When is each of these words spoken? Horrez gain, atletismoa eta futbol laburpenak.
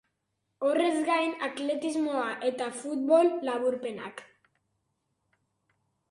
Horrez 0.67 0.95
gain, 1.09 1.33
atletismoa 1.47 2.31
eta 2.49 2.69
futbol 2.77 3.29
laburpenak. 3.49 4.23